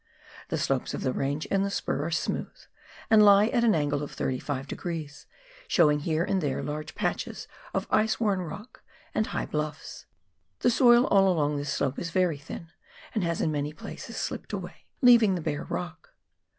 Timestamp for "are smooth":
2.07-2.57